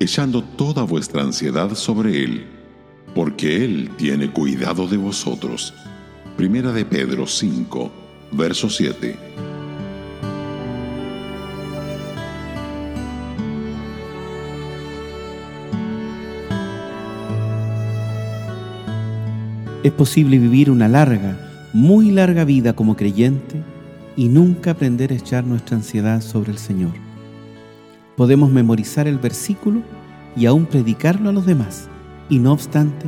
echando 0.00 0.42
toda 0.42 0.82
vuestra 0.84 1.22
ansiedad 1.22 1.74
sobre 1.74 2.22
Él, 2.22 2.46
porque 3.14 3.64
Él 3.64 3.90
tiene 3.96 4.30
cuidado 4.30 4.86
de 4.86 4.96
vosotros. 4.96 5.74
Primera 6.36 6.72
de 6.72 6.84
Pedro 6.84 7.26
5, 7.26 7.90
verso 8.32 8.70
7. 8.70 9.16
Es 19.82 19.92
posible 19.92 20.38
vivir 20.38 20.70
una 20.70 20.86
larga, 20.86 21.68
muy 21.72 22.10
larga 22.10 22.44
vida 22.44 22.74
como 22.74 22.96
creyente 22.96 23.62
y 24.16 24.28
nunca 24.28 24.72
aprender 24.72 25.12
a 25.12 25.16
echar 25.16 25.44
nuestra 25.44 25.76
ansiedad 25.76 26.20
sobre 26.20 26.52
el 26.52 26.58
Señor. 26.58 27.07
Podemos 28.18 28.50
memorizar 28.50 29.06
el 29.06 29.16
versículo 29.16 29.80
y 30.34 30.46
aún 30.46 30.66
predicarlo 30.66 31.30
a 31.30 31.32
los 31.32 31.46
demás, 31.46 31.88
y 32.28 32.40
no 32.40 32.52
obstante, 32.52 33.06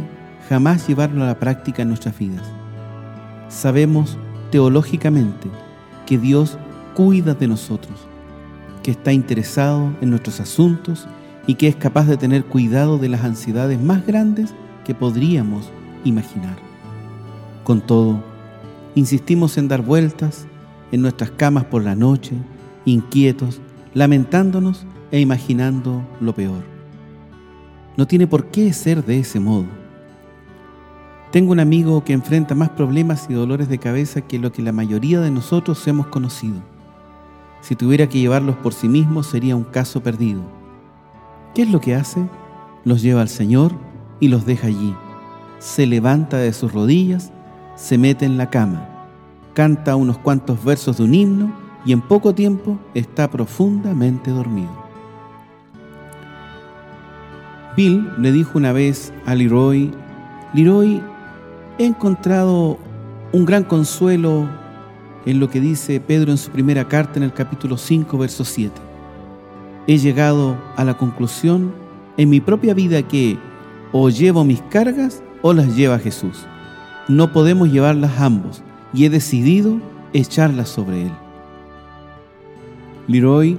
jamás 0.48 0.86
llevarlo 0.86 1.24
a 1.24 1.26
la 1.26 1.40
práctica 1.40 1.82
en 1.82 1.88
nuestras 1.88 2.16
vidas. 2.16 2.44
Sabemos 3.48 4.16
teológicamente 4.52 5.50
que 6.06 6.16
Dios 6.16 6.58
cuida 6.94 7.34
de 7.34 7.48
nosotros, 7.48 8.06
que 8.84 8.92
está 8.92 9.12
interesado 9.12 9.92
en 10.00 10.10
nuestros 10.10 10.38
asuntos 10.38 11.08
y 11.44 11.54
que 11.54 11.66
es 11.66 11.74
capaz 11.74 12.04
de 12.04 12.16
tener 12.16 12.44
cuidado 12.44 12.96
de 12.96 13.08
las 13.08 13.24
ansiedades 13.24 13.82
más 13.82 14.06
grandes 14.06 14.54
que 14.84 14.94
podríamos 14.94 15.72
imaginar. 16.04 16.56
Con 17.64 17.80
todo, 17.80 18.22
insistimos 18.94 19.58
en 19.58 19.66
dar 19.66 19.82
vueltas 19.82 20.46
en 20.92 21.02
nuestras 21.02 21.32
camas 21.32 21.64
por 21.64 21.82
la 21.82 21.96
noche, 21.96 22.36
inquietos, 22.84 23.60
lamentándonos 23.92 24.86
e 25.10 25.20
imaginando 25.20 26.02
lo 26.20 26.34
peor. 26.34 26.62
No 27.96 28.06
tiene 28.06 28.26
por 28.26 28.46
qué 28.46 28.72
ser 28.72 29.04
de 29.04 29.18
ese 29.18 29.40
modo. 29.40 29.66
Tengo 31.30 31.52
un 31.52 31.60
amigo 31.60 32.02
que 32.02 32.12
enfrenta 32.12 32.54
más 32.54 32.70
problemas 32.70 33.26
y 33.28 33.34
dolores 33.34 33.68
de 33.68 33.78
cabeza 33.78 34.20
que 34.20 34.38
lo 34.38 34.50
que 34.52 34.62
la 34.62 34.72
mayoría 34.72 35.20
de 35.20 35.30
nosotros 35.30 35.86
hemos 35.86 36.08
conocido. 36.08 36.60
Si 37.60 37.76
tuviera 37.76 38.08
que 38.08 38.18
llevarlos 38.18 38.56
por 38.56 38.72
sí 38.72 38.88
mismo 38.88 39.22
sería 39.22 39.54
un 39.54 39.64
caso 39.64 40.02
perdido. 40.02 40.42
¿Qué 41.54 41.62
es 41.62 41.70
lo 41.70 41.80
que 41.80 41.94
hace? 41.94 42.26
Los 42.84 43.02
lleva 43.02 43.20
al 43.20 43.28
Señor 43.28 43.72
y 44.18 44.28
los 44.28 44.46
deja 44.46 44.68
allí. 44.68 44.94
Se 45.58 45.86
levanta 45.86 46.38
de 46.38 46.52
sus 46.52 46.72
rodillas, 46.72 47.32
se 47.76 47.98
mete 47.98 48.24
en 48.24 48.38
la 48.38 48.50
cama, 48.50 48.88
canta 49.54 49.96
unos 49.96 50.18
cuantos 50.18 50.64
versos 50.64 50.96
de 50.96 51.04
un 51.04 51.14
himno 51.14 51.52
y 51.84 51.92
en 51.92 52.00
poco 52.00 52.34
tiempo 52.34 52.78
está 52.94 53.30
profundamente 53.30 54.30
dormido. 54.30 54.89
Bill 57.76 58.10
le 58.18 58.32
dijo 58.32 58.58
una 58.58 58.72
vez 58.72 59.12
a 59.26 59.34
Leroy, 59.34 59.90
Leroy, 60.54 61.00
he 61.78 61.86
encontrado 61.86 62.78
un 63.32 63.44
gran 63.44 63.64
consuelo 63.64 64.48
en 65.24 65.38
lo 65.38 65.48
que 65.50 65.60
dice 65.60 66.00
Pedro 66.00 66.32
en 66.32 66.38
su 66.38 66.50
primera 66.50 66.88
carta 66.88 67.18
en 67.18 67.22
el 67.22 67.32
capítulo 67.32 67.76
5, 67.76 68.18
verso 68.18 68.44
7. 68.44 68.72
He 69.86 69.98
llegado 69.98 70.56
a 70.76 70.84
la 70.84 70.96
conclusión 70.96 71.72
en 72.16 72.30
mi 72.30 72.40
propia 72.40 72.74
vida 72.74 73.02
que 73.02 73.38
o 73.92 74.08
llevo 74.08 74.44
mis 74.44 74.60
cargas 74.62 75.22
o 75.42 75.52
las 75.52 75.76
lleva 75.76 75.98
Jesús. 75.98 76.46
No 77.08 77.32
podemos 77.32 77.70
llevarlas 77.70 78.20
ambos 78.20 78.62
y 78.92 79.04
he 79.04 79.10
decidido 79.10 79.80
echarlas 80.12 80.68
sobre 80.68 81.02
él. 81.02 81.12
Leroy 83.06 83.58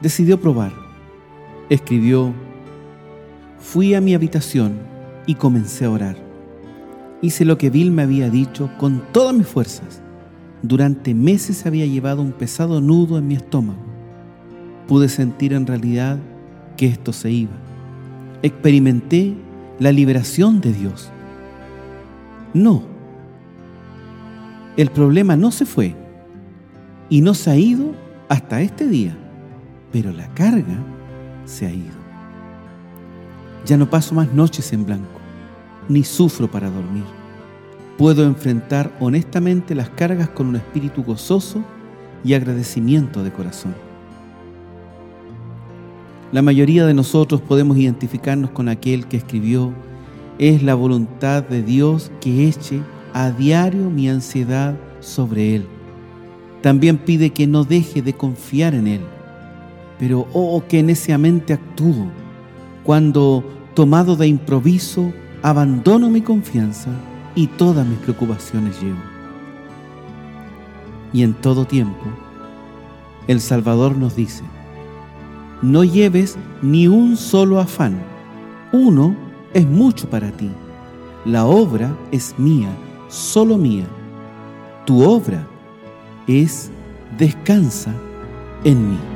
decidió 0.00 0.40
probar. 0.40 0.72
Escribió, 1.68 2.32
fui 3.66 3.94
a 3.94 4.00
mi 4.00 4.14
habitación 4.14 4.78
y 5.26 5.34
comencé 5.34 5.86
a 5.86 5.90
orar. 5.90 6.16
Hice 7.20 7.44
lo 7.44 7.58
que 7.58 7.68
Bill 7.68 7.90
me 7.90 8.02
había 8.02 8.30
dicho 8.30 8.70
con 8.78 9.02
todas 9.12 9.34
mis 9.34 9.48
fuerzas. 9.48 10.00
Durante 10.62 11.14
meses 11.14 11.66
había 11.66 11.84
llevado 11.84 12.22
un 12.22 12.30
pesado 12.30 12.80
nudo 12.80 13.18
en 13.18 13.26
mi 13.26 13.34
estómago. 13.34 13.80
Pude 14.86 15.08
sentir 15.08 15.52
en 15.52 15.66
realidad 15.66 16.20
que 16.76 16.86
esto 16.86 17.12
se 17.12 17.32
iba. 17.32 17.56
Experimenté 18.42 19.34
la 19.80 19.90
liberación 19.90 20.60
de 20.60 20.72
Dios. 20.72 21.10
No. 22.54 22.84
El 24.76 24.90
problema 24.90 25.34
no 25.34 25.50
se 25.50 25.66
fue 25.66 25.96
y 27.10 27.20
no 27.20 27.34
se 27.34 27.50
ha 27.50 27.56
ido 27.56 27.96
hasta 28.28 28.60
este 28.60 28.86
día, 28.86 29.18
pero 29.90 30.12
la 30.12 30.28
carga 30.34 30.78
se 31.46 31.66
ha 31.66 31.72
ido. 31.72 32.05
Ya 33.66 33.76
no 33.76 33.90
paso 33.90 34.14
más 34.14 34.32
noches 34.32 34.72
en 34.72 34.86
blanco, 34.86 35.20
ni 35.88 36.04
sufro 36.04 36.48
para 36.48 36.70
dormir. 36.70 37.02
Puedo 37.98 38.24
enfrentar 38.24 38.96
honestamente 39.00 39.74
las 39.74 39.88
cargas 39.90 40.28
con 40.28 40.46
un 40.46 40.56
espíritu 40.56 41.02
gozoso 41.02 41.64
y 42.22 42.34
agradecimiento 42.34 43.24
de 43.24 43.32
corazón. 43.32 43.74
La 46.30 46.42
mayoría 46.42 46.86
de 46.86 46.94
nosotros 46.94 47.40
podemos 47.40 47.76
identificarnos 47.76 48.50
con 48.50 48.68
aquel 48.68 49.06
que 49.06 49.16
escribió, 49.16 49.72
es 50.38 50.62
la 50.62 50.74
voluntad 50.74 51.42
de 51.42 51.62
Dios 51.62 52.12
que 52.20 52.46
eche 52.46 52.82
a 53.14 53.30
diario 53.30 53.90
mi 53.90 54.08
ansiedad 54.08 54.76
sobre 55.00 55.56
Él. 55.56 55.66
También 56.62 56.98
pide 56.98 57.30
que 57.30 57.46
no 57.46 57.64
deje 57.64 58.02
de 58.02 58.12
confiar 58.12 58.74
en 58.74 58.86
Él, 58.86 59.00
pero 59.98 60.26
oh 60.32 60.62
que 60.68 60.82
neciamente 60.82 61.52
actúo 61.52 62.10
cuando, 62.86 63.42
tomado 63.76 64.16
de 64.16 64.26
improviso, 64.26 65.12
abandono 65.42 66.08
mi 66.08 66.22
confianza 66.22 66.88
y 67.34 67.46
todas 67.46 67.86
mis 67.86 67.98
preocupaciones 67.98 68.80
llevo. 68.80 68.98
Y 71.12 71.22
en 71.22 71.34
todo 71.34 71.66
tiempo, 71.66 72.06
el 73.28 73.38
Salvador 73.38 73.94
nos 73.94 74.16
dice, 74.16 74.44
no 75.60 75.84
lleves 75.84 76.38
ni 76.62 76.88
un 76.88 77.18
solo 77.18 77.60
afán, 77.60 78.02
uno 78.72 79.14
es 79.52 79.66
mucho 79.66 80.08
para 80.08 80.30
ti, 80.30 80.50
la 81.26 81.44
obra 81.44 81.94
es 82.12 82.34
mía, 82.38 82.70
solo 83.08 83.58
mía, 83.58 83.86
tu 84.86 85.02
obra 85.02 85.46
es 86.26 86.70
descansa 87.18 87.92
en 88.64 88.92
mí. 88.92 89.15